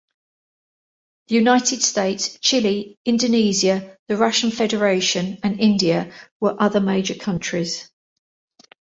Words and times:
The 1.27 1.35
United 1.35 1.83
States, 1.83 2.39
Chile, 2.39 2.97
Indonesia, 3.05 3.99
the 4.07 4.17
Russian 4.17 4.49
Federation 4.49 5.37
and 5.43 5.59
India 5.59 6.11
were 6.39 6.59
other 6.59 6.79
major 6.79 7.13
countries. 7.13 7.87